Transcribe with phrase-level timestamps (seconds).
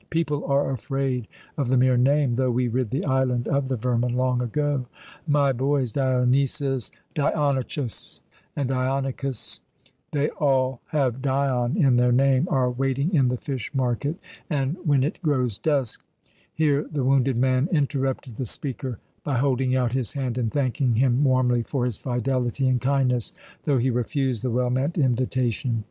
[0.09, 1.27] People are afraid
[1.57, 4.87] of the mere name, though we rid the island of the vermin long ago.
[5.27, 8.19] My boys Dionysus, Dionichus,
[8.55, 9.59] and Dionikus
[10.11, 14.15] they all have 'Dion' in their name are waiting in the fish market,
[14.49, 16.03] and when it grows dusk"
[16.55, 21.23] Here the wounded man interrupted the speaker by holding out his hand and thanking him
[21.23, 23.33] warmly for his fidelity and kindness,
[23.65, 25.79] though he refused the well meant invitation.